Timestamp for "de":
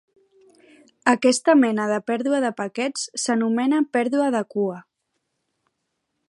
1.91-1.99, 2.45-2.51, 4.39-4.43